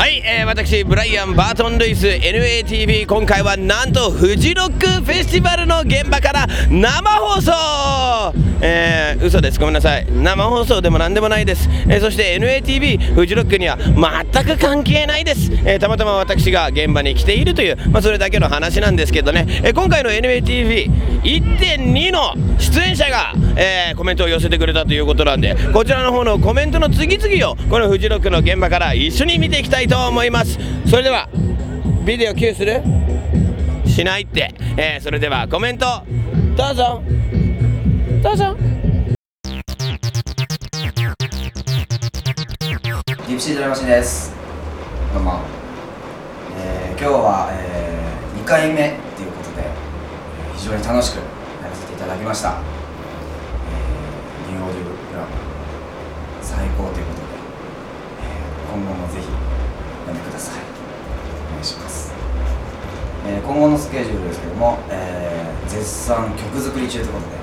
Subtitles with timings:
[0.00, 8.40] はい、えー、私ブライアン・バートン・ルイス NATV 今回はなんとフジロックフェスティバルの現場から生放送。
[8.62, 9.58] えー、嘘です。
[9.58, 10.06] ごめんなさい。
[10.10, 30.56] 生放送でも何でもないです、えー、そして NATV フジロックには全く関係ないです、えー、たまたま私が現場に来ているという、まあ、それだけの話なんですけどね、えー、今回の NATV1.2 の出演者が、えー、コメントを寄せてくれたということなんでこちらの方のコメントの次々をこのフジロックの現場から一緒に見ていきたいと思います。
[30.88, 31.28] それでは
[32.06, 32.80] ビデオ Q する？
[33.84, 35.84] しないって、えー、それではコメント。
[36.56, 37.02] どうぞ。
[38.22, 38.56] どうぞ。
[43.26, 44.32] ギプシードラマシンです。
[45.12, 45.40] どうも、
[46.56, 48.76] えー、今日は、えー、2回目
[49.16, 51.22] ということでえー非常に楽しくや
[51.68, 55.28] らせていただきました、えー、ニューオーディブグラム
[56.40, 57.26] 最高ということで、
[58.22, 59.26] えー今後もぜひ
[60.06, 60.62] 読んでください
[61.50, 62.12] お願いします、
[63.26, 67.36] えー今後のスケジュールですけども、えー絶賛曲作り中ということで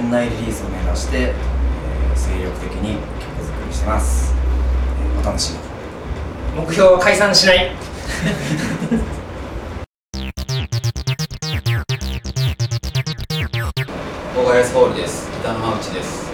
[0.00, 5.58] 年内リリースを目指して、えー精力的に曲作りしてます、えーお楽しみ
[6.60, 7.72] に目標は解散しない
[14.36, 15.30] オーガイスホールです。
[15.30, 16.30] ギターのマウチです。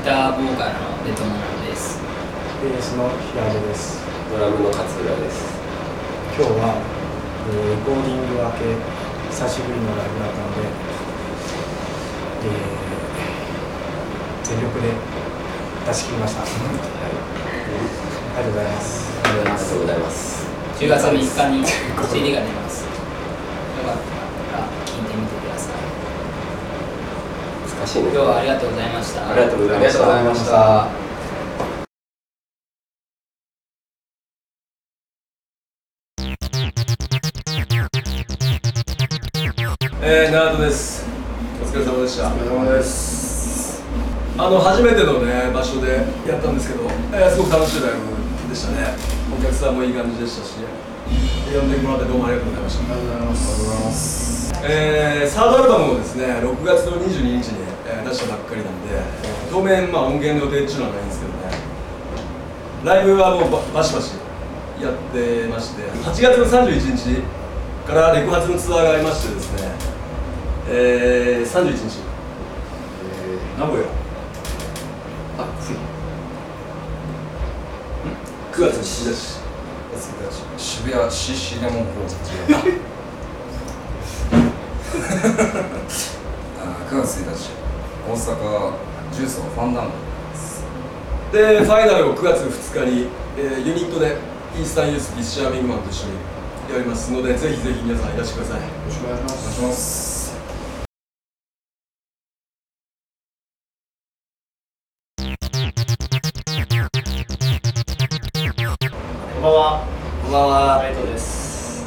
[0.00, 2.00] ギターボーカルのベトナムです
[2.62, 4.00] ベースの平野です。
[4.32, 5.44] ドラムの勝浦です。
[6.36, 6.80] 今日は、
[7.44, 8.80] えーレコーディング明け
[9.28, 10.64] 久しぶりのライブだったので、
[12.48, 12.82] えー
[14.42, 14.88] 全力で
[15.86, 16.42] 出し切りました。
[16.42, 19.12] ありがとうございます。
[19.24, 20.46] ありがとうございます。
[20.78, 21.20] 10月3日
[21.60, 21.66] に
[22.10, 22.90] CD が出ますよ
[23.86, 23.96] かっ
[24.50, 25.76] たら聴いてみてください
[27.78, 28.08] 難しいね。
[28.10, 29.30] 今日はありがとうございました。
[29.30, 29.78] ありがとうござい
[30.24, 31.01] ました
[40.04, 41.06] えー、ナートです。
[41.62, 42.26] お疲れ様でした。
[42.26, 43.80] お疲れ様です
[44.36, 48.98] あの初めてのね場所でやったんですけど、えー、すごく楽しいライブでしたね。
[49.30, 50.58] お客さんもいい感じでしたし、
[51.54, 52.92] 呼んでもらってどうもありがとうございました。
[52.92, 58.98] ありがとうございますえー、サードアルバムをですね6月の22日に、えー出したばっかりなんで、
[59.52, 61.38] 当面、まあ、音源の予定っていうのはないんですけどね
[62.82, 64.18] ライブはもうババシバシ
[64.82, 67.22] やってまして8月の31日
[67.86, 69.91] からレコ発のツアーがありましてですね、
[70.74, 73.88] えー、31日、えー、名古屋。
[75.38, 75.40] あ
[78.52, 78.82] 9月1
[79.12, 79.42] 日
[80.56, 82.14] 渋谷 CC レモンコート
[86.58, 87.50] あ9月1日。
[88.08, 88.72] 大阪
[89.12, 89.90] ジュースのファンダンゴ
[91.32, 93.06] でファイナルを9月2日に、
[93.38, 94.16] えーユニットで
[94.58, 96.14] イースタンユースビッシャーミングマンと一緒に
[96.74, 98.60] やりますのでぜひぜひ皆さんいらしてください。
[98.60, 100.21] よろしくお願いします
[109.62, 109.86] は
[110.24, 111.86] こんばんはライトです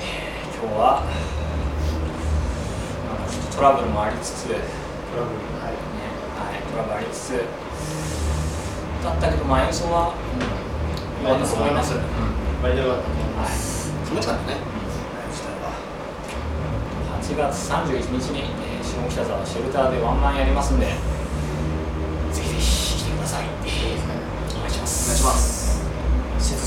[0.00, 1.04] えー今日は
[3.04, 6.08] まあちょっとトラブルもありつつトラブルはいね
[6.40, 7.44] はいトラブルありつつ
[9.04, 11.92] だったけどまあ演奏はうん良かったと思います。
[12.64, 13.24] 割と良かったと思い。
[13.36, 14.56] ます楽しかったね。
[14.56, 14.64] は
[17.20, 17.28] い。
[17.28, 23.48] 8月31日に、えー下北沢シェルターでワンマンやりますんでぜひぜひ来てください、お
[24.60, 24.70] 願い。
[24.72, 25.18] しますお願い。
[25.18, 25.49] します。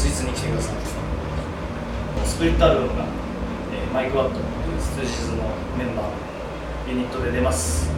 [0.03, 0.75] 切実に来てください。
[2.28, 3.06] スプリットアルバムが、
[3.72, 4.44] えーマイクワットとい
[4.75, 5.44] うスツージズの
[5.80, 6.08] メンバー
[6.90, 7.90] ユニットで出ます、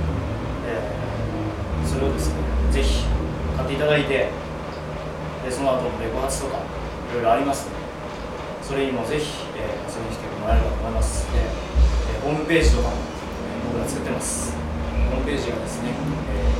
[0.68, 0.82] えー
[1.88, 2.36] それをですね
[2.72, 3.06] ぜひ
[3.56, 4.30] 買っていただいて
[5.46, 6.60] でその後もレコ発とかい
[7.16, 7.68] ろいろあります。
[7.70, 7.78] ので
[8.62, 9.26] それにもぜひ、
[9.58, 11.26] えー遊びに来てもらえればと思います。
[11.34, 14.54] で、えーホームページとかも、えー僕が作ってます。
[15.10, 15.90] ホームページがですね、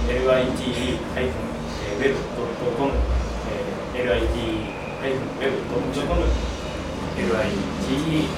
[0.10, 2.92] えー lite-web.com、
[3.96, 4.75] えー lite-web.com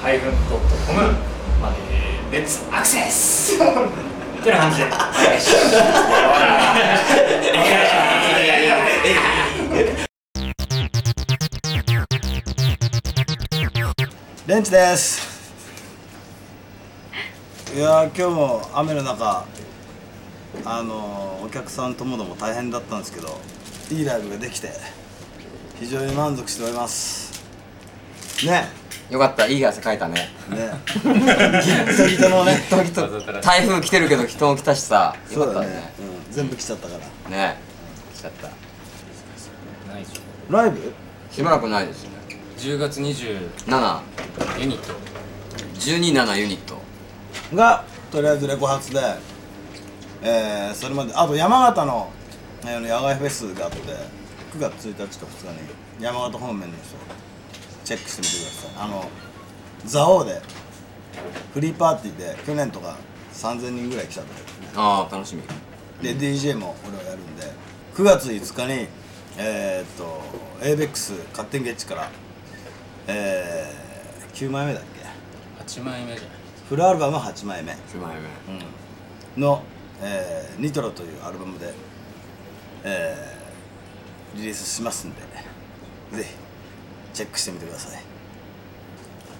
[0.02, 1.16] lite-web.com
[1.62, 3.54] までレッツアクセス!
[3.58, 4.84] ってな感じで。
[4.84, 5.50] お願いし
[14.46, 15.52] レンチです。
[17.74, 19.44] いやー今日も雨の中
[20.64, 23.38] あのーお客さんともども大変だったんですけど
[23.90, 24.70] いいライブができて
[25.78, 27.42] 非常に満足しております。
[28.44, 28.66] ね。
[29.10, 30.28] よかった、いい汗かいたね。
[30.50, 30.70] ね。
[30.92, 32.58] ギットギトのね。
[32.68, 32.90] ギトギ
[33.24, 33.40] ト。
[33.40, 35.16] 台風来てるけど人も来たしさ。
[35.30, 35.66] よそうだね。
[35.66, 35.92] かったね。
[36.26, 36.94] うん、全部来ちゃったか
[37.30, 37.30] ら。
[37.30, 37.56] ね。
[38.14, 38.48] 来ちゃった。
[40.50, 40.92] ライブ？
[41.30, 42.10] しばらくないですね。
[42.58, 44.94] 10月27 7ユニット。
[45.74, 46.78] 127ユニット。
[47.54, 49.00] がとりあえずレコ発で、
[50.22, 52.10] えー、それまであと山形の、
[52.64, 53.78] えー野外フェスがあって
[54.54, 55.62] 9月1日か2日
[55.98, 56.96] に山形方面の人
[57.84, 58.84] チェックしてみてください。
[58.84, 59.08] あの
[59.86, 60.40] 蔵王で
[61.54, 62.96] フリーパーティーで去年とか
[63.32, 64.26] 3000人ぐらい来たと。
[64.76, 65.42] ああ楽しみ。
[66.02, 67.42] で DJ も俺はやるんで
[67.94, 68.88] 9月5日に
[69.36, 70.20] えー、っと
[70.60, 72.10] ABEX 勝手にゲッチから
[73.06, 76.28] えー、9枚目だっけ？8枚目じゃない。
[76.68, 77.72] フルアルバム8枚目。
[77.72, 78.16] 9枚
[79.36, 79.40] 目。
[79.40, 79.62] の、
[80.02, 81.72] えーニトロというアルバムで、
[82.84, 83.37] えー
[84.36, 85.20] リリースしますんで
[86.16, 86.30] ぜひ
[87.14, 88.02] チェックしてみてください。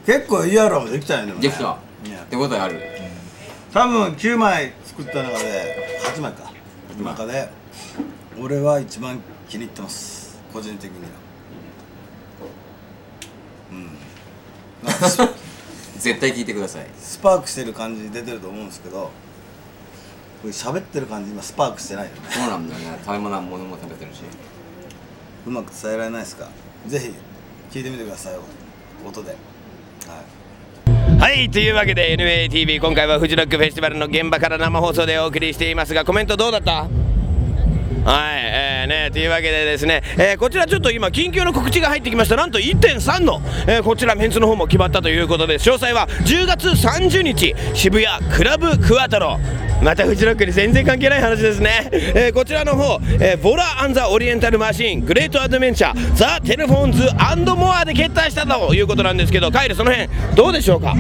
[0.07, 1.79] 結構いいアルバムできたよねできた。
[2.05, 2.81] ねってことはある。
[3.73, 6.53] 多分9枚作った中で8枚か。
[7.05, 7.49] 中で
[8.41, 10.39] 俺は一番気に入ってます。
[10.53, 11.09] 個人的には。
[13.71, 13.99] うん。
[16.01, 16.87] 絶対聞いてください。
[16.99, 19.11] スパークしてる感じ出てると思うんですけどこ
[20.45, 22.21] れ喋ってる感じ今スパークしてないよね。
[22.31, 22.99] そうなんだよね。
[23.05, 24.23] 食べ物物も食べてるし
[25.47, 26.49] うまく伝えられないですか？
[26.87, 27.13] ぜひ
[27.79, 28.35] 聞いてみてください
[29.07, 29.31] 音で。
[29.31, 29.39] はい。
[31.21, 36.87] はいというわけで NATV 今回はフジロックフェスティバルの現場から生放送でお送りしていますがコメントどうだった？
[38.05, 42.37] はい、えーね、というわけでですね、えーこちらちょっと今緊急の告知が入ってきました。
[42.37, 49.39] なんと1.3の、えーこちらメンツの方も決まったということで詳細は10月30日渋谷クラブクワトロ。
[49.81, 60.95] またフジロックに全然関係ない話ですね、えーこちらの方、えー VOLA & THE ORIENTAL MACHINE、GREAT ADVENTURE、the telephones and more で決定したということなんですけどカイルその辺どうでしょうか？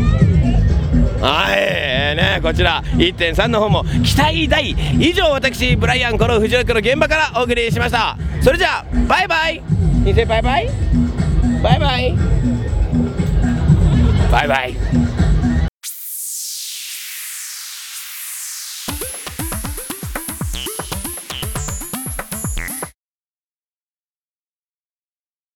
[1.20, 4.70] はい、えーね、こちら1.3の方も期待大。
[4.98, 8.16] 以上私ブライアンこのフジロックの現場からお送りしました。
[8.40, 9.62] それじゃあバイバイ。
[10.04, 10.70] 2世バイバイ。
[11.62, 12.16] バイバイ。
[14.30, 15.07] バイバイ。